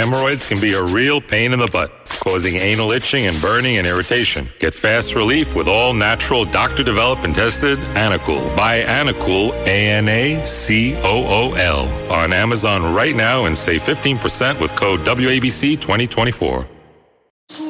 [0.00, 1.92] Hemorrhoids can be a real pain in the butt,
[2.24, 4.48] causing anal itching and burning and irritation.
[4.58, 8.56] Get fast relief with all natural, doctor developed and tested Anacool.
[8.56, 13.82] Buy Anacool, A N A C O O L, on Amazon right now and save
[13.82, 16.66] 15% with code WABC 2024.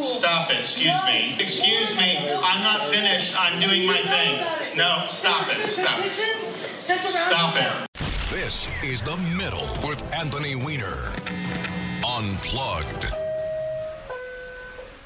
[0.00, 0.60] Stop it.
[0.60, 1.34] Excuse me.
[1.40, 2.16] Excuse me.
[2.30, 3.34] I'm not finished.
[3.36, 4.78] I'm doing my thing.
[4.78, 5.66] No, stop it.
[5.66, 5.98] Stop.
[5.98, 6.12] it.
[7.08, 7.88] Stop it.
[8.30, 11.79] This is The Middle with Anthony Weiner.
[12.20, 13.14] Unplugged.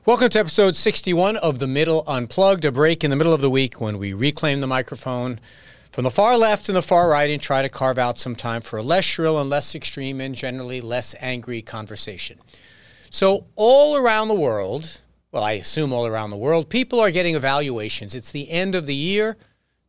[0.05, 3.48] Welcome to episode 61 of The Middle Unplugged, a break in the middle of the
[3.48, 5.39] week when we reclaim the microphone
[5.92, 8.62] from the far left and the far right and try to carve out some time
[8.62, 12.41] for a less shrill and less extreme and generally less angry conversation.
[13.11, 15.01] So, all around the world,
[15.31, 18.17] well, I assume all around the world, people are getting evaluations.
[18.17, 19.37] It's the end of the year.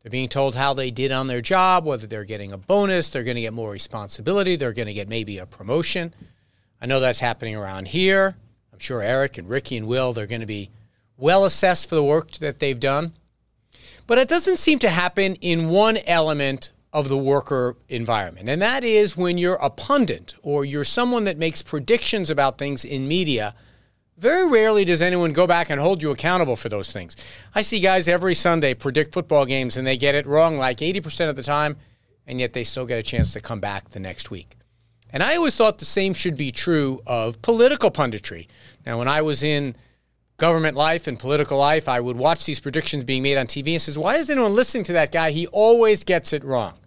[0.04, 3.24] They're being told how they did on their job, whether they're getting a bonus, they're
[3.24, 6.14] going to get more responsibility, they're going to get maybe a promotion.
[6.82, 8.36] I know that's happening around here.
[8.72, 10.70] I'm sure Eric and Ricky and Will, they're going to be
[11.18, 13.14] well assessed for the work that they've done.
[14.08, 18.48] But it doesn't seem to happen in one element of the worker environment.
[18.48, 22.86] And that is when you're a pundit or you're someone that makes predictions about things
[22.86, 23.56] in media.
[24.18, 27.18] Very rarely does anyone go back and hold you accountable for those things.
[27.54, 31.30] I see guys every Sunday predict football games and they get it wrong like 80%
[31.30, 31.76] of the time,
[32.26, 34.55] and yet they still get a chance to come back the next week.
[35.16, 38.48] And I always thought the same should be true of political punditry.
[38.86, 39.78] Now, when I was in
[40.36, 43.82] government life and political life, I would watch these predictions being made on TV and
[43.82, 45.32] says, "Why is anyone listening to that guy?
[45.32, 46.80] He always gets it wrong."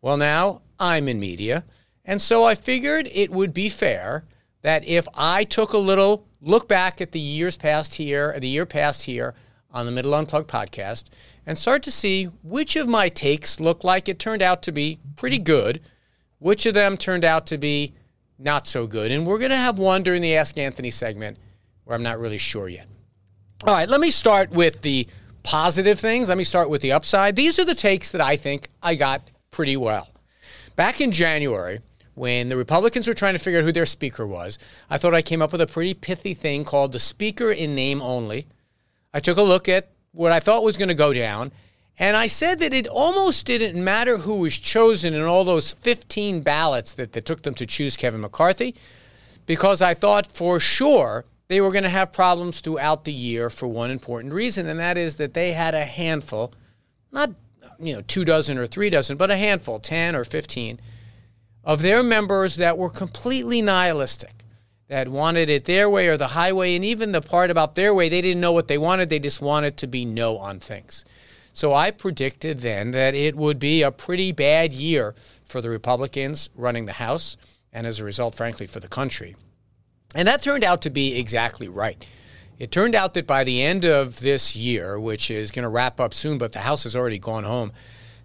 [0.00, 1.64] Well, now I'm in media.
[2.04, 4.24] And so I figured it would be fair
[4.62, 8.66] that if I took a little look back at the years past here, the year
[8.66, 9.34] past here
[9.72, 11.06] on the Middle Unplugged podcast,
[11.44, 15.00] and start to see which of my takes looked like it turned out to be
[15.16, 15.80] pretty good,
[16.44, 17.94] which of them turned out to be
[18.38, 19.10] not so good.
[19.10, 21.38] And we're going to have one during the Ask Anthony segment
[21.84, 22.86] where I'm not really sure yet.
[23.66, 25.08] All right, let me start with the
[25.42, 26.28] positive things.
[26.28, 27.34] Let me start with the upside.
[27.34, 30.10] These are the takes that I think I got pretty well.
[30.76, 31.80] Back in January,
[32.12, 34.58] when the Republicans were trying to figure out who their speaker was,
[34.90, 38.02] I thought I came up with a pretty pithy thing called the speaker in name
[38.02, 38.48] only.
[39.14, 41.52] I took a look at what I thought was going to go down,
[41.98, 46.42] and I said that it almost didn't matter who was chosen in all those 15
[46.42, 48.74] ballots that, that took them to choose Kevin McCarthy,
[49.46, 53.66] because I thought for sure they were going to have problems throughout the year for
[53.66, 56.52] one important reason, and that is that they had a handful,
[57.12, 57.30] not
[57.78, 60.80] you know, two dozen or three dozen, but a handful, 10 or 15,
[61.64, 64.44] of their members that were completely nihilistic,
[64.88, 66.74] that wanted it their way or the highway.
[66.74, 69.08] And even the part about their way, they didn't know what they wanted.
[69.08, 71.04] They just wanted to be no on things.
[71.54, 76.50] So I predicted then that it would be a pretty bad year for the Republicans
[76.56, 77.36] running the House,
[77.72, 79.36] and as a result, frankly, for the country.
[80.16, 82.04] And that turned out to be exactly right.
[82.58, 86.00] It turned out that by the end of this year, which is going to wrap
[86.00, 87.72] up soon, but the House has already gone home,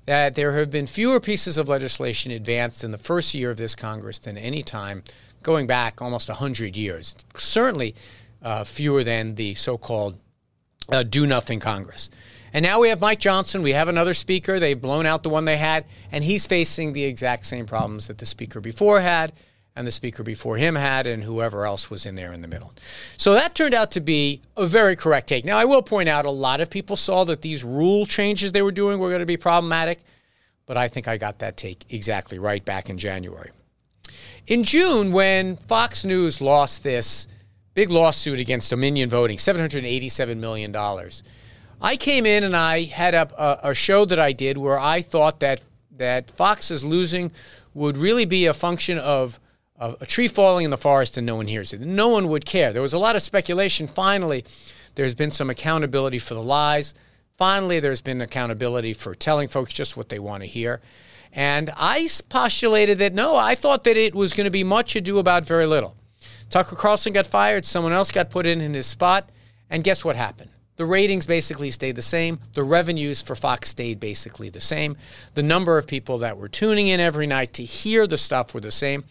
[0.05, 3.75] that there have been fewer pieces of legislation advanced in the first year of this
[3.75, 5.03] Congress than any time
[5.43, 7.15] going back almost 100 years.
[7.35, 7.93] Certainly
[8.41, 10.17] uh, fewer than the so called
[10.91, 12.09] uh, do nothing Congress.
[12.53, 13.61] And now we have Mike Johnson.
[13.61, 14.59] We have another speaker.
[14.59, 18.17] They've blown out the one they had, and he's facing the exact same problems that
[18.17, 19.33] the speaker before had
[19.75, 22.73] and the speaker before him had, and whoever else was in there in the middle.
[23.17, 25.45] So that turned out to be a very correct take.
[25.45, 28.61] Now, I will point out a lot of people saw that these rule changes they
[28.61, 29.99] were doing were going to be problematic,
[30.65, 33.51] but I think I got that take exactly right back in January.
[34.47, 37.27] In June, when Fox News lost this
[37.73, 40.75] big lawsuit against Dominion Voting, $787 million,
[41.81, 45.01] I came in and I had a, a, a show that I did where I
[45.01, 45.61] thought that,
[45.97, 47.31] that Fox's losing
[47.73, 49.39] would really be a function of
[49.79, 51.79] a tree falling in the forest and no one hears it.
[51.79, 52.73] No one would care.
[52.73, 53.87] There was a lot of speculation.
[53.87, 54.43] Finally,
[54.95, 56.93] there's been some accountability for the lies.
[57.37, 60.81] Finally, there's been accountability for telling folks just what they want to hear.
[61.31, 65.17] And I postulated that no, I thought that it was going to be much ado
[65.17, 65.95] about very little.
[66.49, 69.29] Tucker Carlson got fired, someone else got put in in his spot,
[69.69, 70.49] and guess what happened?
[70.79, 72.39] The ratings basically stayed the same.
[72.53, 74.95] The revenues for Fox stayed basically the same.
[75.33, 78.61] The number of people that were tuning in every night to hear the stuff were
[78.61, 79.03] the same.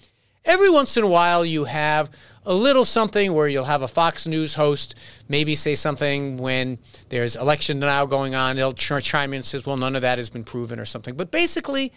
[0.46, 2.10] Every once in a while, you have
[2.46, 4.94] a little something where you'll have a Fox News host
[5.28, 6.78] maybe say something when
[7.10, 8.56] there's election now going on.
[8.56, 11.16] They'll chime in and says, "Well, none of that has been proven" or something.
[11.16, 11.92] But basically,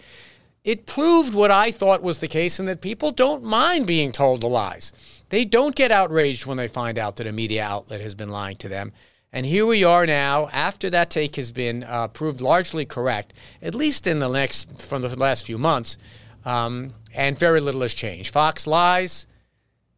[0.66, 4.42] it proved what I thought was the case, and that people don't mind being told
[4.42, 4.92] the lies.
[5.30, 8.58] They don't get outraged when they find out that a media outlet has been lying
[8.58, 8.92] to them.
[9.34, 13.74] And here we are now, after that take has been uh, proved largely correct, at
[13.74, 15.98] least in the next from the last few months.
[16.44, 18.34] Um, and very little has changed.
[18.34, 19.28] Fox lies,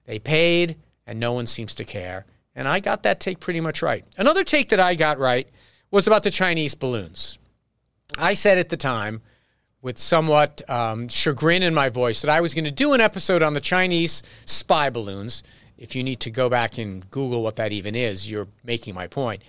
[0.06, 0.75] They paid,
[1.07, 2.25] and no one seems to care.
[2.56, 4.06] And I got that take pretty much right.
[4.18, 5.47] Another take that I got right
[5.89, 7.39] was about the Chinese balloons.
[8.18, 9.21] I said at the time,
[9.81, 13.44] with somewhat um, chagrin in my voice, that I was going to do an episode
[13.44, 15.44] on the Chinese spy balloons.
[15.83, 19.07] If you need to go back and Google what that even is, you're making my
[19.07, 19.44] point.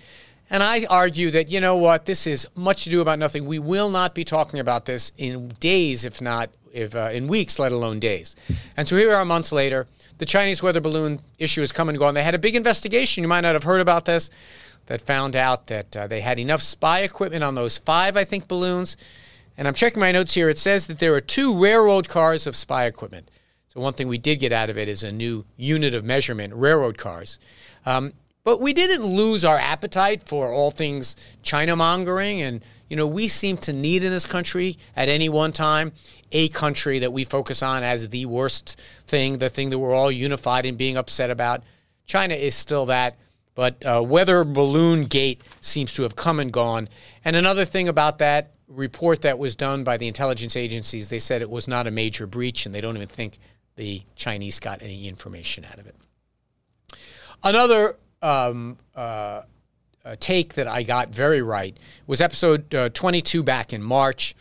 [0.50, 3.46] And I argue that, you know what, this is much ado about nothing.
[3.46, 7.60] We will not be talking about this in days, if not if, uh, in weeks,
[7.60, 8.34] let alone days.
[8.76, 9.86] And so here we are months later.
[10.19, 12.14] The Chinese weather balloon issue has come and gone.
[12.14, 13.22] They had a big investigation.
[13.22, 14.28] You might not have heard about this
[14.86, 18.48] that found out that uh, they had enough spy equipment on those five, I think,
[18.48, 18.96] balloons.
[19.56, 20.48] And I'm checking my notes here.
[20.48, 23.31] It says that there are two railroad cars of spy equipment.
[23.74, 26.54] So one thing we did get out of it is a new unit of measurement,
[26.54, 27.40] railroad cars.
[27.84, 28.12] Um,
[28.44, 32.40] but we didn't lose our appetite for all things China mongering.
[32.40, 35.92] And, you know, we seem to need in this country at any one time
[36.30, 40.12] a country that we focus on as the worst thing, the thing that we're all
[40.12, 41.64] unified in being upset about.
[42.06, 43.16] China is still that.
[43.56, 46.88] But uh, weather balloon gate seems to have come and gone.
[47.24, 51.42] And another thing about that report that was done by the intelligence agencies, they said
[51.42, 53.38] it was not a major breach, and they don't even think
[53.76, 55.96] the Chinese got any information out of it.
[57.42, 59.42] Another um, uh,
[60.20, 64.34] take that I got very right was episode uh, 22 back in March,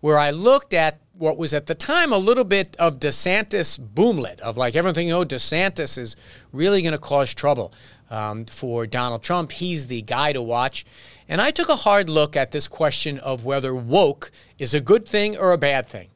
[0.00, 4.40] where I looked at what was at the time a little bit of DeSantis boomlet
[4.40, 6.16] of like everything, oh, DeSantis is
[6.50, 7.74] really going to cause trouble
[8.10, 9.52] um, for Donald Trump.
[9.52, 10.86] He's the guy to watch.
[11.28, 15.06] And I took a hard look at this question of whether woke is a good
[15.06, 16.08] thing or a bad thing.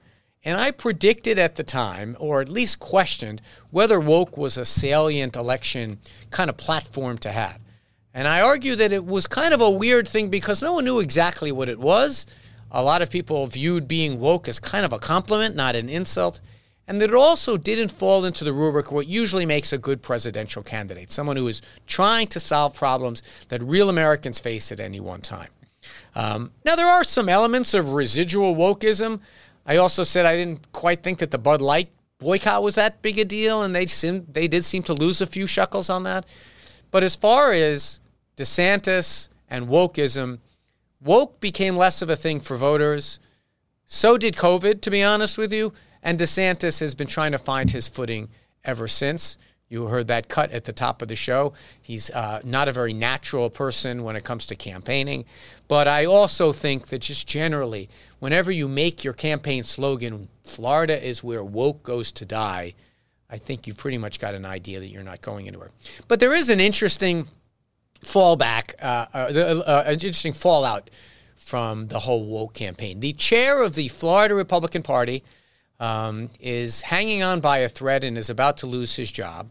[0.45, 5.37] And I predicted at the time, or at least questioned, whether woke was a salient
[5.37, 5.99] election
[6.31, 7.61] kind of platform to have.
[8.13, 11.01] And I argue that it was kind of a weird thing because no one knew
[11.01, 12.27] exactly what it was.
[12.71, 16.41] A lot of people viewed being woke as kind of a compliment, not an insult.
[16.87, 20.03] And that it also didn't fall into the rubric of what usually makes a good
[20.03, 25.01] presidential candidate someone who is trying to solve problems that real Americans face at any
[25.01, 25.49] one time.
[26.15, 29.21] Um, now, there are some elements of residual wokeism
[29.67, 33.19] I also said I didn't quite think that the Bud Light boycott was that big
[33.19, 36.27] a deal, and they seem, they did seem to lose a few shekels on that.
[36.91, 38.01] But as far as
[38.37, 40.39] DeSantis and wokeism,
[41.03, 43.21] woke became less of a thing for voters.
[43.85, 45.73] So did COVID, to be honest with you.
[46.03, 48.29] And DeSantis has been trying to find his footing
[48.65, 49.39] ever since.
[49.75, 51.53] You heard that cut at the top of the show.
[51.83, 55.25] He's uh, not a very natural person when it comes to campaigning.
[55.67, 57.89] But I also think that just generally,
[58.21, 62.75] whenever you make your campaign slogan, Florida is where woke goes to die,
[63.29, 65.71] I think you've pretty much got an idea that you're not going anywhere.
[66.07, 67.27] But there is an interesting
[68.05, 70.89] fallback, uh, uh, uh, an interesting fallout
[71.35, 73.01] from the whole woke campaign.
[73.01, 75.25] The chair of the Florida Republican Party
[75.81, 79.49] um, is hanging on by a thread and is about to lose his job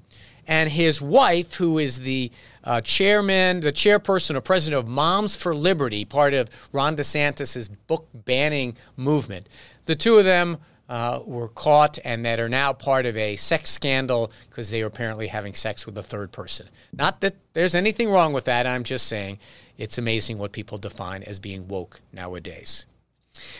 [0.47, 2.31] and his wife, who is the
[2.63, 8.07] uh, chairman, the chairperson or president of Moms for Liberty, part of Ron DeSantis' book
[8.13, 9.47] banning movement.
[9.85, 10.57] The two of them
[10.89, 14.87] uh, were caught and that are now part of a sex scandal because they were
[14.87, 16.67] apparently having sex with a third person.
[16.91, 18.67] Not that there's anything wrong with that.
[18.67, 19.39] I'm just saying
[19.77, 22.85] it's amazing what people define as being woke nowadays.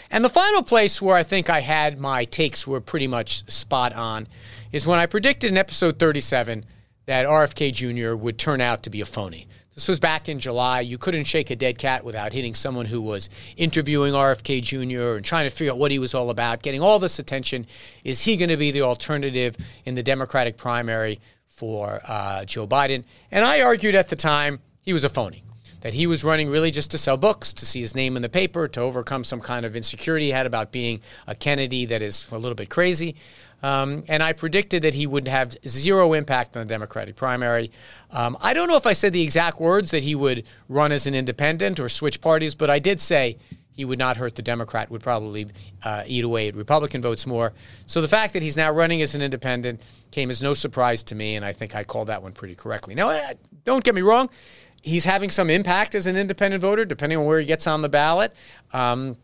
[0.10, 3.94] And the final place where I think I had my takes were pretty much spot
[3.94, 4.28] on
[4.72, 6.66] is when I predicted in episode 37
[7.06, 8.16] that RFK Jr.
[8.16, 9.48] would turn out to be a phony.
[9.75, 10.82] This was back in July.
[10.82, 15.16] You couldn't shake a dead cat without hitting someone who was interviewing RFK Jr.
[15.16, 17.66] and trying to figure out what he was all about, getting all this attention.
[18.04, 23.04] Is he going to be the alternative in the Democratic primary for uh, Joe Biden?
[23.32, 25.44] And I argued at the time he was a phony
[25.84, 28.30] that he was running really just to sell books, to see his name in the
[28.30, 32.25] paper, to overcome some kind of insecurity he had about being a Kennedy that is
[32.32, 33.16] a little bit crazy.
[33.62, 37.70] Um, and I predicted that he would have zero impact on the Democratic primary.
[38.12, 41.06] Um, I don't know if I said the exact words that he would run as
[41.06, 43.38] an independent or switch parties, but I did say
[43.74, 45.48] he would not hurt the Democrat, would probably
[45.84, 47.52] uh, eat away at Republican votes more.
[47.88, 51.16] So the fact that he's now running as an independent came as no surprise to
[51.16, 52.96] me, and I think I called that one pretty correctly.
[52.96, 53.34] Now, uh,
[53.66, 54.30] don't get me wrong,
[54.84, 57.90] he's having some impact as an independent voter, depending on where he gets on the
[57.90, 58.34] ballot.
[58.72, 59.18] Um,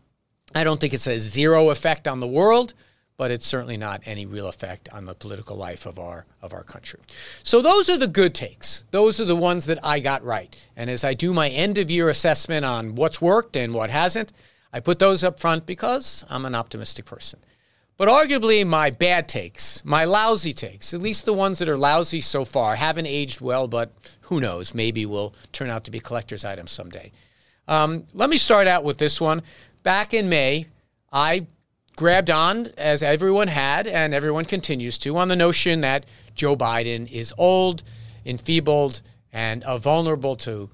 [0.54, 2.74] I don't think it's a zero effect on the world
[3.20, 6.62] but it's certainly not any real effect on the political life of our of our
[6.62, 7.00] country.
[7.42, 8.86] So those are the good takes.
[8.92, 10.56] Those are the ones that I got right.
[10.74, 14.32] And as I do my end of year assessment on what's worked and what hasn't,
[14.72, 17.40] I put those up front because I'm an optimistic person.
[18.00, 22.22] But arguably, my bad takes, my lousy takes, at least the ones that are lousy
[22.22, 23.92] so far, haven't aged well, but
[24.22, 24.72] who knows?
[24.72, 27.12] Maybe will turn out to be collector's items someday.
[27.68, 29.42] Um, let me start out with this one.
[29.82, 30.64] Back in May,
[31.12, 31.46] I
[31.94, 37.06] grabbed on, as everyone had, and everyone continues to, on the notion that Joe Biden
[37.12, 37.82] is old,
[38.24, 40.70] enfeebled, and uh, vulnerable to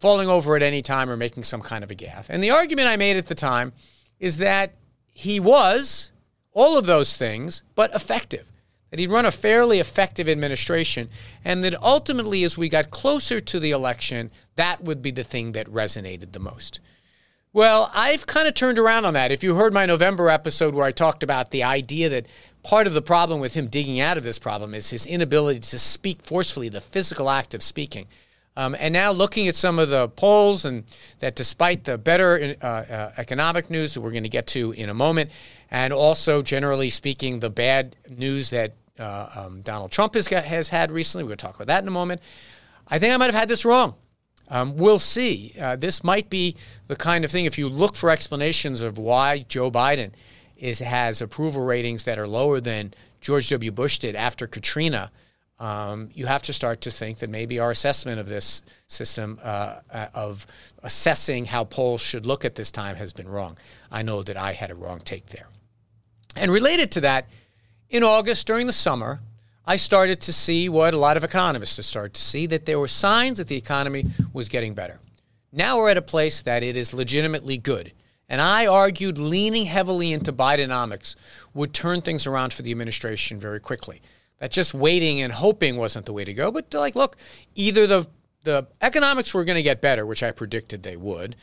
[0.00, 2.30] falling over at any time or making some kind of a gaffe.
[2.30, 3.74] And the argument I made at the time
[4.18, 4.72] is that
[5.12, 6.12] he was
[6.52, 8.48] all of those things, but effective.
[8.90, 11.08] That he'd run a fairly effective administration,
[11.44, 15.52] and that ultimately, as we got closer to the election, that would be the thing
[15.52, 16.78] that resonated the most.
[17.54, 19.32] Well, I've kind of turned around on that.
[19.32, 22.26] If you heard my November episode where I talked about the idea that
[22.62, 25.78] part of the problem with him digging out of this problem is his inability to
[25.78, 28.06] speak forcefully, the physical act of speaking.
[28.56, 30.84] Um, and now looking at some of the polls, and
[31.20, 34.90] that despite the better uh, uh, economic news that we're going to get to in
[34.90, 35.30] a moment,
[35.70, 40.68] and also generally speaking, the bad news that uh, um, Donald Trump has, got, has
[40.68, 42.20] had recently, we're going to talk about that in a moment.
[42.88, 43.94] I think I might have had this wrong.
[44.48, 45.54] Um, we'll see.
[45.58, 46.56] Uh, this might be
[46.88, 50.12] the kind of thing, if you look for explanations of why Joe Biden
[50.58, 52.92] is, has approval ratings that are lower than
[53.22, 53.72] George W.
[53.72, 55.10] Bush did after Katrina,
[55.62, 59.78] um, you have to start to think that maybe our assessment of this system uh,
[59.92, 60.44] uh, of
[60.82, 63.56] assessing how polls should look at this time has been wrong.
[63.88, 65.46] I know that I had a wrong take there.
[66.34, 67.28] And related to that,
[67.90, 69.20] in August during the summer,
[69.64, 72.80] I started to see what a lot of economists have started to see that there
[72.80, 74.98] were signs that the economy was getting better.
[75.52, 77.92] Now we're at a place that it is legitimately good.
[78.28, 81.14] And I argued leaning heavily into Bidenomics
[81.54, 84.02] would turn things around for the administration very quickly.
[84.42, 86.50] That just waiting and hoping wasn't the way to go.
[86.50, 87.16] But like, look,
[87.54, 88.08] either the
[88.42, 91.36] the economics were going to get better, which I predicted they would,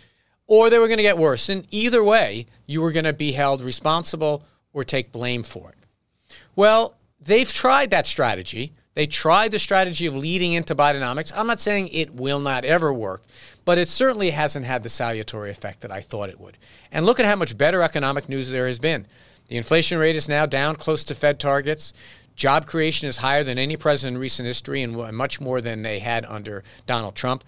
[0.48, 1.48] or they were going to get worse.
[1.48, 6.36] And either way, you were going to be held responsible or take blame for it.
[6.58, 8.74] Well, they've tried that strategy.
[8.96, 11.32] They tried the strategy of leading into Bidenomics.
[11.34, 13.24] I'm not saying it will not ever work,
[13.64, 16.58] but it certainly hasn't had the salutary effect that I thought it would.
[16.92, 19.08] And look at how much better economic news there has been.
[19.48, 21.94] The inflation rate is now down close to Fed targets.
[22.40, 26.00] Job creation is higher than any president in recent history and much more than they
[26.00, 27.44] had under Donald Trump.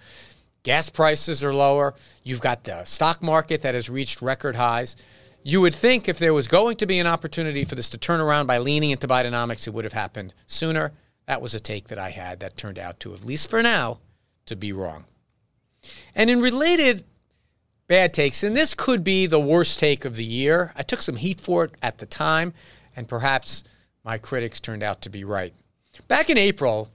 [0.64, 1.96] Gas prices are lower.
[2.26, 4.98] You've got the stock market that has reached record highs.
[5.44, 8.20] You would think if there was going to be an opportunity for this to turn
[8.20, 10.92] around by leaning into Bidenomics, it would have happened sooner.
[11.26, 14.00] That was a take that I had that turned out to, at least for now,
[14.46, 15.06] to be wrong.
[16.14, 17.06] And in related
[17.88, 21.16] bad takes, and this could be the worst take of the year, I took some
[21.16, 22.54] heat for it at the time,
[22.94, 23.64] and perhaps
[24.04, 25.54] my critics turned out to be right.
[26.08, 26.90] Back in April,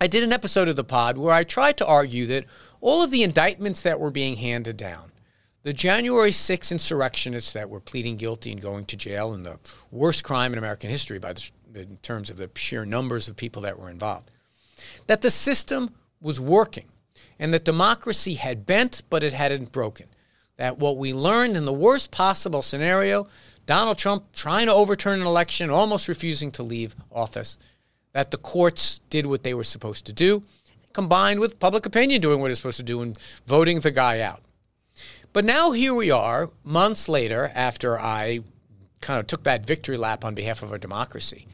[0.00, 2.44] I did an episode of the pod where I tried to argue that
[2.80, 5.12] all of the indictments that were being handed down,
[5.62, 9.58] the January 6 insurrectionists that were pleading guilty and going to jail in the
[9.90, 13.62] worst crime in American history by the, in terms of the sheer numbers of people
[13.62, 14.30] that were involved,
[15.06, 16.88] that the system was working
[17.38, 20.06] and that democracy had bent but it hadn't broken.
[20.56, 23.28] That what we learned in the worst possible scenario,
[23.68, 27.58] Donald Trump trying to overturn an election, almost refusing to leave office,
[28.14, 30.42] that the courts did what they were supposed to do,
[30.94, 34.40] combined with public opinion doing what it's supposed to do and voting the guy out.
[35.34, 38.40] But now here we are, months later, after I
[39.02, 41.46] kind of took that victory lap on behalf of our democracy.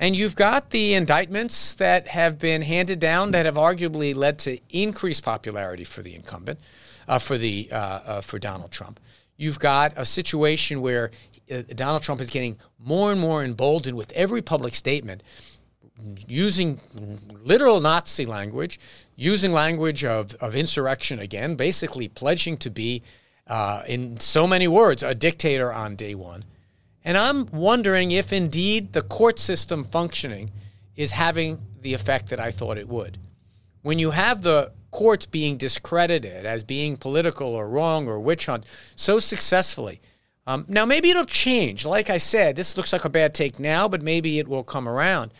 [0.00, 4.58] And you've got the indictments that have been handed down that have arguably led to
[4.70, 6.58] increased popularity for the incumbent,
[7.06, 8.98] uh, for the uh, uh, for Donald Trump.
[9.36, 11.10] You've got a situation where
[11.74, 15.22] Donald Trump is getting more and more emboldened with every public statement,
[16.26, 16.80] using
[17.42, 18.78] literal Nazi language,
[19.16, 23.02] using language of, of insurrection again, basically pledging to be,
[23.46, 26.44] uh, in so many words, a dictator on day one.
[27.04, 30.50] And I'm wondering if indeed the court system functioning
[30.96, 33.18] is having the effect that I thought it would.
[33.82, 38.64] When you have the courts being discredited as being political or wrong or witch hunt
[38.94, 40.00] so successfully,
[40.46, 41.84] um, now maybe it'll change.
[41.84, 44.88] Like I said, this looks like a bad take now, but maybe it will come
[44.88, 45.32] around.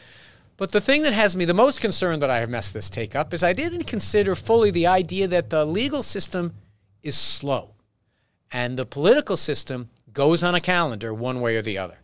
[0.56, 3.16] But the thing that has me the most concerned that I have messed this take
[3.16, 6.54] up is I didn't consider fully the idea that the legal system
[7.02, 7.73] is slow
[8.52, 11.99] and the political system goes on a calendar one way or the other.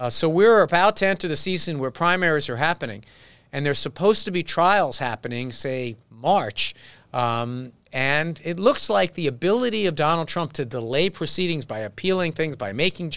[0.00, 3.04] Uh, so we're about to enter the season where primaries are happening,
[3.52, 6.74] and there's supposed to be trials happening, say March.
[7.12, 12.32] Um, and it looks like the ability of Donald Trump to delay proceedings by appealing
[12.32, 13.12] things, by making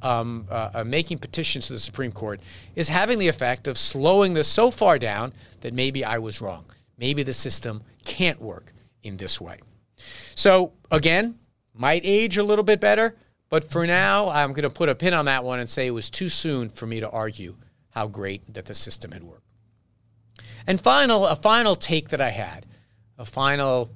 [0.00, 2.40] um, uh, uh, making petitions to the Supreme Court,
[2.74, 6.64] is having the effect of slowing this so far down that maybe I was wrong.
[6.96, 9.58] Maybe the system can't work in this way.
[10.34, 11.38] So again,
[11.74, 13.16] might age a little bit better,
[13.50, 15.90] but for now, I'm going to put a pin on that one and say it
[15.90, 17.56] was too soon for me to argue
[17.90, 19.52] how great that the system had worked.
[20.66, 22.64] And final, a final take that I had,
[23.18, 23.90] a final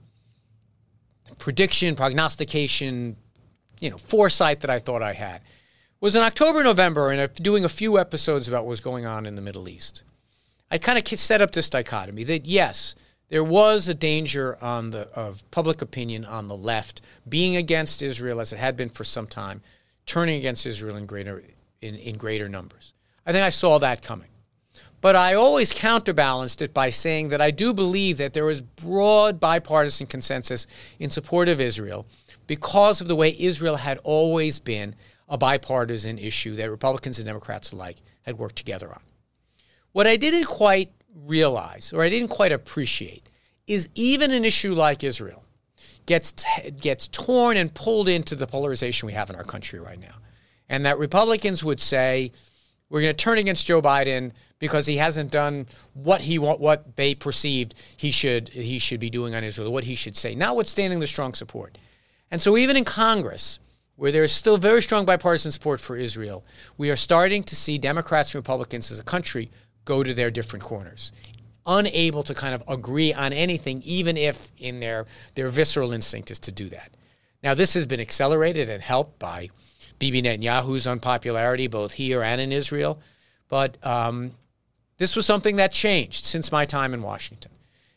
[1.38, 3.16] prediction, prognostication,
[3.80, 5.40] you know, foresight that I thought I had
[6.00, 9.34] was in October, November, and doing a few episodes about what was going on in
[9.34, 10.02] the Middle East.
[10.70, 12.94] I kind of set up this dichotomy that yes,
[13.30, 18.40] there was a danger on the of public opinion on the left being against Israel
[18.40, 19.62] as it had been for some time,
[20.06, 21.42] turning against Israel in greater
[21.80, 22.94] in, in greater numbers.
[23.26, 24.28] I think I saw that coming.
[25.00, 29.38] But I always counterbalanced it by saying that I do believe that there is broad
[29.38, 30.66] bipartisan consensus
[30.98, 32.06] in support of Israel
[32.46, 34.96] because of the way Israel had always been
[35.28, 39.00] a bipartisan issue that Republicans and Democrats alike had worked together on.
[39.92, 43.28] What I didn't quite realize or I didn't quite appreciate
[43.66, 45.44] is even an issue like Israel
[46.06, 50.00] gets t- gets torn and pulled into the polarization we have in our country right
[50.00, 50.14] now.
[50.68, 52.32] And that Republicans would say
[52.88, 57.14] we're going to turn against Joe Biden because he hasn't done what he what they
[57.14, 61.06] perceived he should he should be doing on Israel, what he should say, notwithstanding the
[61.06, 61.78] strong support.
[62.30, 63.58] And so even in Congress,
[63.96, 66.44] where there is still very strong bipartisan support for Israel,
[66.76, 69.50] we are starting to see Democrats and Republicans as a country
[69.84, 71.12] go to their different corners,
[71.66, 76.38] unable to kind of agree on anything, even if in their their visceral instinct is
[76.40, 76.90] to do that.
[77.42, 79.50] Now, this has been accelerated and helped by
[79.98, 83.00] Bibi Netanyahu's unpopularity, both here and in Israel.
[83.48, 84.32] But um,
[84.98, 87.52] this was something that changed since my time in Washington.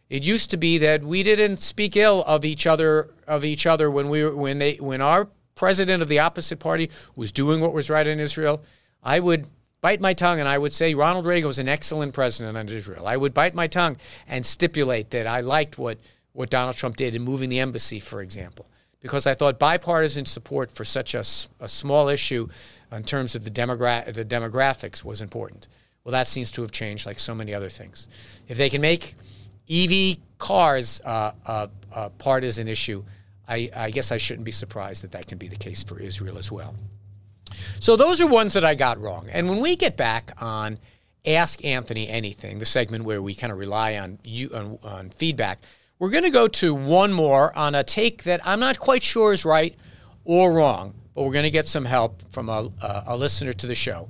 [0.09, 3.89] It used to be that we didn't speak ill of each other of each other
[3.89, 7.89] when we when they when our president of the opposite party was doing what was
[7.89, 8.61] right in Israel.
[9.03, 9.47] I would
[9.79, 13.07] bite my tongue and I would say Ronald Reagan was an excellent president on Israel.
[13.07, 15.97] I would bite my tongue and stipulate that I liked what
[16.33, 18.67] what Donald Trump did in moving the embassy, for example
[19.01, 21.23] because I thought bipartisan support for such a,
[21.59, 22.47] a small issue
[22.91, 25.67] in terms of the, demogra- the demographics was important.
[26.03, 28.07] Well, that seems to have changed like so many other things.
[28.47, 29.15] If they can make
[29.69, 33.03] EV cars uh, a, a partisan issue,
[33.47, 36.37] I, I guess I shouldn't be surprised that that can be the case for Israel
[36.37, 36.75] as well.
[37.79, 39.27] So those are ones that I got wrong.
[39.31, 40.79] And when we get back on
[41.25, 45.59] Ask Anthony Anything, the segment where we kind of rely on you on, on feedback,
[45.99, 49.33] we're going to go to one more on a take that I'm not quite sure
[49.33, 49.75] is right
[50.23, 52.69] or wrong, but we're going to get some help from a,
[53.05, 54.09] a listener to the show.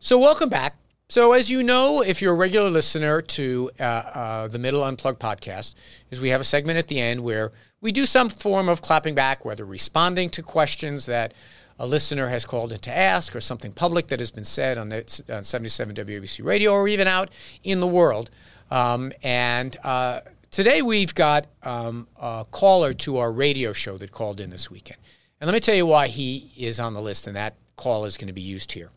[0.00, 0.76] So, welcome back.
[1.08, 5.18] So, as you know, if you're a regular listener to uh, uh, the Middle Unplugged
[5.18, 5.74] podcast,
[6.12, 9.16] is we have a segment at the end where we do some form of clapping
[9.16, 11.34] back, whether responding to questions that
[11.80, 14.90] a listener has called in to ask, or something public that has been said on,
[14.90, 17.32] the, on 77 WABC Radio, or even out
[17.64, 18.30] in the world.
[18.70, 20.20] Um, and uh,
[20.52, 25.00] today we've got um, a caller to our radio show that called in this weekend.
[25.40, 28.16] And let me tell you why he is on the list, and that call is
[28.16, 28.90] going to be used here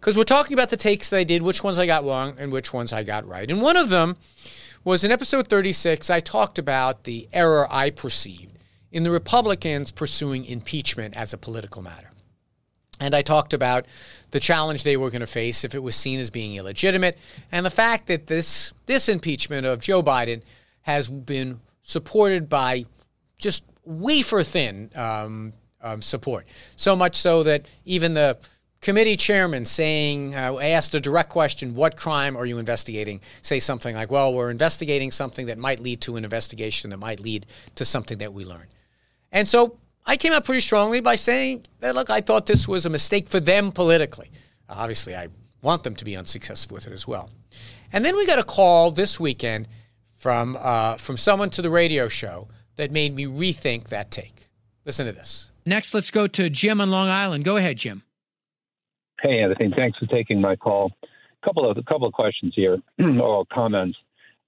[0.00, 2.52] because we're talking about the takes that I did, which ones I got wrong and
[2.52, 3.50] which ones I got right.
[3.50, 4.16] And one of them
[4.84, 8.58] was in episode 36, I talked about the error I perceived
[8.92, 12.12] in the Republicans pursuing impeachment as a political matter.
[13.00, 13.86] And I talked about
[14.30, 17.18] the challenge they were going to face if it was seen as being illegitimate,
[17.52, 20.42] and the fact that this, this impeachment of Joe Biden
[20.82, 22.84] has been supported by
[23.38, 26.46] just wafer thin um, um, support.
[26.76, 28.38] So much so that even the
[28.80, 33.20] committee chairman saying, uh, asked a direct question, what crime are you investigating?
[33.42, 37.20] Say something like, well, we're investigating something that might lead to an investigation that might
[37.20, 38.66] lead to something that we learn.
[39.32, 42.86] And so I came out pretty strongly by saying that, look, I thought this was
[42.86, 44.30] a mistake for them politically.
[44.68, 45.28] Obviously, I
[45.62, 47.30] want them to be unsuccessful with it as well.
[47.92, 49.68] And then we got a call this weekend
[50.14, 54.48] from uh, from someone to the radio show that made me rethink that take.
[54.84, 55.50] Listen to this.
[55.64, 57.44] Next, let's go to Jim on Long Island.
[57.44, 58.02] Go ahead, Jim.
[59.20, 59.72] Hey, Anthony.
[59.74, 60.92] Thanks for taking my call.
[61.02, 62.78] A couple of a couple of questions here
[63.20, 63.98] or comments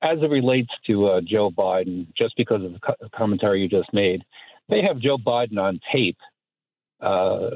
[0.02, 2.06] as it relates to uh, Joe Biden.
[2.16, 4.22] Just because of the co- commentary you just made,
[4.68, 6.18] they have Joe Biden on tape
[7.00, 7.50] uh,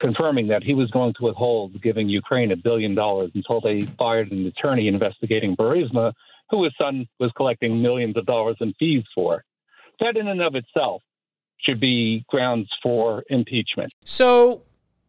[0.00, 4.30] confirming that he was going to withhold giving Ukraine a billion dollars until they fired
[4.32, 6.12] an attorney investigating Burisma,
[6.50, 9.44] who his son was collecting millions of dollars in fees for.
[10.00, 11.02] That, in and of itself,
[11.60, 13.92] should be grounds for impeachment.
[14.04, 14.62] So,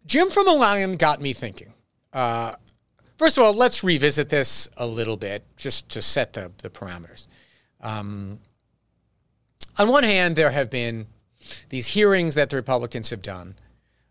[0.06, 1.74] Jim from Long Island got me thinking.
[2.14, 2.54] Uh,
[3.18, 7.28] first of all, let's revisit this a little bit just to set the, the parameters.
[7.82, 8.40] Um,
[9.78, 11.08] on one hand, there have been
[11.70, 13.56] these hearings that the Republicans have done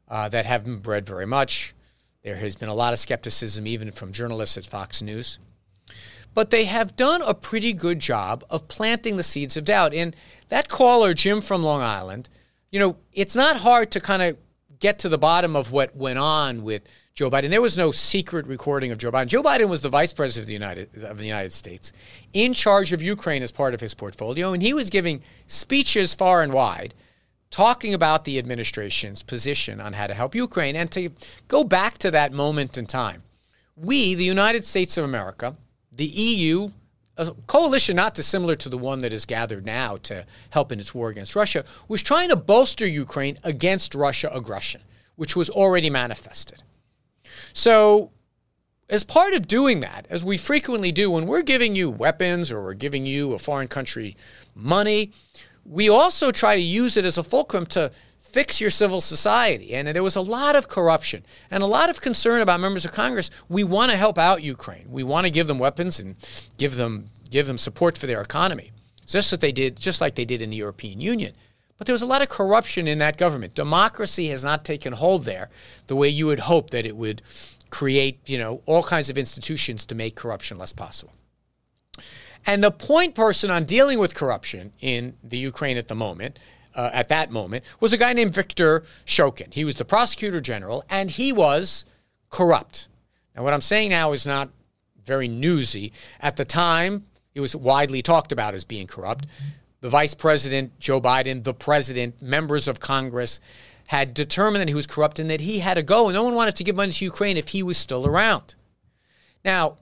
[0.08, 1.74] uh, that haven't bred very much.
[2.22, 5.38] There has been a lot of skepticism, even from journalists at Fox News.
[6.34, 9.94] But they have done a pretty good job of planting the seeds of doubt.
[9.94, 10.14] And
[10.48, 12.28] that caller, Jim from Long Island,
[12.70, 14.36] you know, it's not hard to kind of
[14.80, 16.82] get to the bottom of what went on with
[17.14, 17.50] Joe Biden.
[17.50, 19.26] There was no secret recording of Joe Biden.
[19.26, 21.92] Joe Biden was the vice president of the United of the United States,
[22.32, 26.42] in charge of Ukraine as part of his portfolio, and he was giving speeches far
[26.42, 26.94] and wide
[27.50, 30.76] talking about the administration's position on how to help Ukraine.
[30.76, 31.10] And to
[31.48, 33.22] go back to that moment in time,
[33.76, 35.56] we, the United States of America,
[35.90, 36.70] the EU,
[37.18, 40.94] a coalition not dissimilar to the one that is gathered now to help in its
[40.94, 44.80] war against Russia, was trying to bolster Ukraine against Russia aggression,
[45.16, 46.62] which was already manifested.
[47.52, 48.12] So,
[48.88, 52.62] as part of doing that, as we frequently do when we're giving you weapons or
[52.62, 54.16] we're giving you a foreign country
[54.54, 55.12] money,
[55.64, 57.90] we also try to use it as a fulcrum to
[58.32, 59.74] fix your civil society.
[59.74, 62.92] And there was a lot of corruption and a lot of concern about members of
[62.92, 63.30] Congress.
[63.48, 64.86] We want to help out Ukraine.
[64.90, 66.16] We want to give them weapons and
[66.56, 68.72] give them give them support for their economy.
[69.06, 71.34] Just what they did, just like they did in the European Union.
[71.78, 73.54] But there was a lot of corruption in that government.
[73.54, 75.48] Democracy has not taken hold there
[75.86, 77.22] the way you would hope that it would
[77.70, 81.12] create, you know, all kinds of institutions to make corruption less possible.
[82.46, 86.38] And the point person on dealing with corruption in the Ukraine at the moment,
[86.78, 89.52] uh, at that moment, was a guy named Victor Shokin.
[89.52, 91.84] He was the prosecutor general, and he was
[92.30, 92.88] corrupt.
[93.34, 94.50] Now, what I'm saying now is not
[95.04, 95.92] very newsy.
[96.20, 99.26] At the time, it was widely talked about as being corrupt.
[99.80, 103.40] The vice president, Joe Biden, the president, members of Congress
[103.88, 106.06] had determined that he was corrupt and that he had to go.
[106.06, 108.54] And no one wanted to give money to Ukraine if he was still around.
[109.44, 109.78] Now,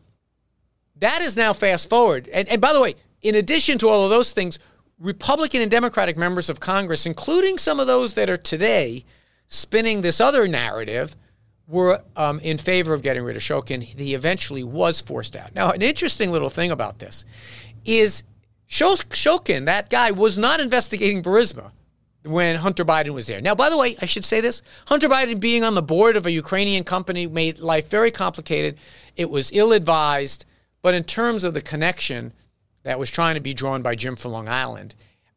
[0.97, 2.29] that is now fast forward.
[2.33, 4.59] And, and by the way, in addition to all of those things,
[4.99, 9.05] Republican and Democratic members of Congress, including some of those that are today
[9.47, 11.15] spinning this other narrative,
[11.69, 13.83] were um, in favor of getting rid of Shokin.
[13.83, 15.55] He eventually was forced out.
[15.55, 17.25] Now, an interesting little thing about this
[17.85, 18.25] is
[18.69, 21.73] Shokin, that guy, was not investigating Burisma
[22.25, 23.41] when Hunter Biden was there.
[23.41, 26.25] Now, by the way, I should say this Hunter Biden being on the board of
[26.25, 28.79] a Ukrainian company made life very complicated.
[29.17, 30.45] It was ill advised.
[30.83, 32.33] But in terms of the connection
[32.87, 34.95] that was trying to be drawn by Jim from Long Island,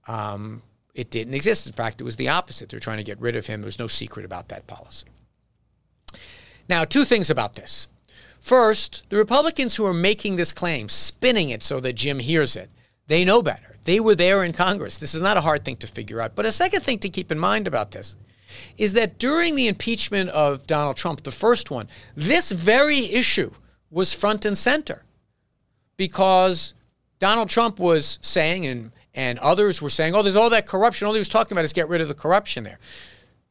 [0.07, 0.61] um,
[0.93, 1.65] it didn't exist.
[1.65, 2.69] In fact, it was the opposite.
[2.69, 3.61] They're trying to get rid of him.
[3.61, 5.07] There was no secret about that policy.
[6.69, 7.87] Now, two things about this.
[8.39, 12.69] First, the Republicans who are making this claim, spinning it so that Jim hears it,
[13.07, 13.77] they know better.
[13.83, 14.99] They were there in Congress.
[14.99, 16.35] This is not a hard thing to figure out.
[16.35, 18.15] But a second thing to keep in mind about this
[18.77, 23.49] is that during the impeachment of Donald Trump, the first one, this very issue
[23.89, 25.03] was front and center
[25.97, 26.75] because
[27.19, 31.07] Donald Trump was saying, and, and others were saying, oh, there's all that corruption.
[31.07, 32.79] All he was talking about is get rid of the corruption there.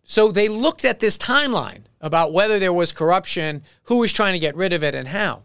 [0.04, 4.38] So they looked at this timeline about whether there was corruption, who was trying to
[4.38, 5.42] get rid of it, and how.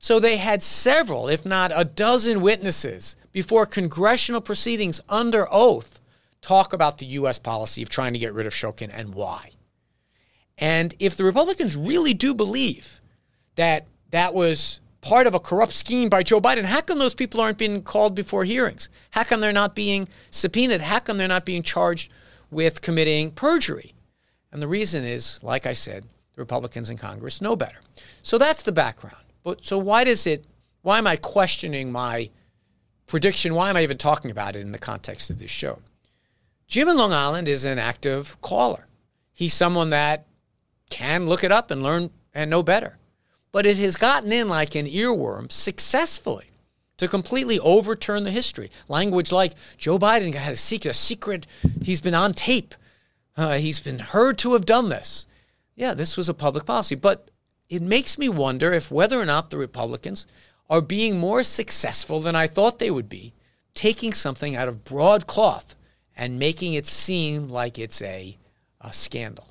[0.00, 6.00] So they had several, if not a dozen witnesses before congressional proceedings under oath
[6.40, 7.38] talk about the U.S.
[7.38, 9.52] policy of trying to get rid of Shokin and why.
[10.58, 13.00] And if the Republicans really do believe
[13.54, 16.64] that that was part of a corrupt scheme by Joe Biden.
[16.64, 18.88] How come those people aren't being called before hearings?
[19.10, 20.80] How come they're not being subpoenaed?
[20.80, 22.10] How come they're not being charged
[22.50, 23.92] with committing perjury?
[24.50, 27.80] And the reason is, like I said, the Republicans in Congress know better.
[28.22, 29.24] So that's the background.
[29.42, 30.46] But so why does it
[30.82, 32.30] why am I questioning my
[33.06, 33.54] prediction?
[33.54, 35.80] Why am I even talking about it in the context of this show?
[36.66, 38.86] Jim in Long Island is an active caller.
[39.32, 40.26] He's someone that
[40.90, 42.98] can look it up and learn and know better
[43.52, 46.46] but it has gotten in like an earworm successfully
[46.96, 48.70] to completely overturn the history.
[48.88, 51.46] Language like Joe Biden had a secret, a secret
[51.82, 52.74] he's been on tape.
[53.36, 55.26] Uh, he's been heard to have done this.
[55.74, 56.94] Yeah, this was a public policy.
[56.94, 57.30] But
[57.68, 60.26] it makes me wonder if whether or not the Republicans
[60.68, 63.32] are being more successful than I thought they would be
[63.74, 65.74] taking something out of broadcloth
[66.16, 68.36] and making it seem like it's a,
[68.80, 69.48] a scandal.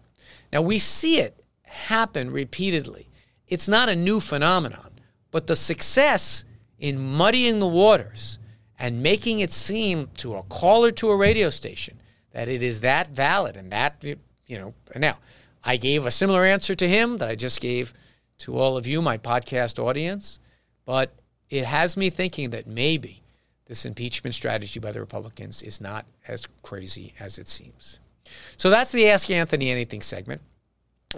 [0.54, 3.08] Now, we see it happen repeatedly.
[3.52, 4.92] It's not a new phenomenon,
[5.30, 6.46] but the success
[6.80, 8.40] in muddying the waters
[8.80, 12.00] and making it seem to a caller to a radio station
[12.32, 15.18] that it is that valid and that, you know, now
[15.66, 17.94] I gave a similar answer to him that I just gave
[18.40, 20.40] to all of you, my podcast audience,
[20.86, 21.14] but
[21.50, 23.22] it has me thinking that maybe
[23.66, 28.00] this impeachment strategy by the Republicans is not as crazy as it seems.
[28.56, 30.42] So that's the Ask Anthony Anything segment.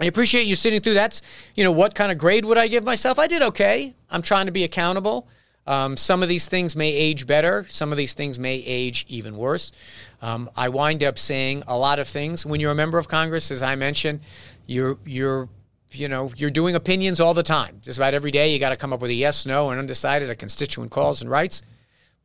[0.00, 0.94] I appreciate you sitting through.
[0.94, 1.22] That's,
[1.54, 3.18] you know, what kind of grade would I give myself?
[3.18, 3.94] I did okay.
[4.10, 5.28] I'm trying to be accountable.
[5.66, 7.64] Um, some of these things may age better.
[7.68, 9.72] Some of these things may age even worse.
[10.20, 12.44] Um, I wind up saying a lot of things.
[12.44, 14.20] When you're a member of Congress, as I mentioned,
[14.66, 15.48] you're you're
[15.92, 17.78] you know you're doing opinions all the time.
[17.82, 20.28] Just about every day, you got to come up with a yes, no, and undecided.
[20.28, 21.62] A constituent calls and writes.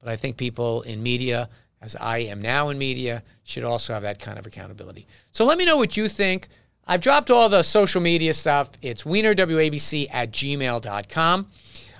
[0.02, 1.50] But I think people in media,
[1.82, 5.08] as I am now in media, should also have that kind of accountability.
[5.32, 6.48] So let me know what you think.
[6.90, 8.72] I've dropped all the social media stuff.
[8.82, 11.48] It's weinerwabc at gmail.com.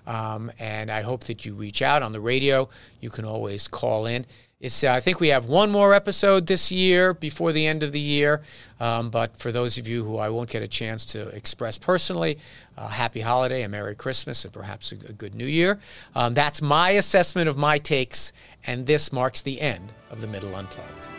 [0.08, 2.70] Um, and I hope that you reach out on the radio.
[3.00, 4.26] You can always call in.
[4.60, 7.92] It's, uh, I think we have one more episode this year before the end of
[7.92, 8.42] the year.
[8.80, 12.40] Um, but for those of you who I won't get a chance to express personally,
[12.76, 15.80] uh, happy holiday, a Merry Christmas, and perhaps a, a good New Year.
[16.16, 18.34] Um, that's my assessment of my takes,
[18.66, 21.19] and this marks the end of the Middle Unplugged.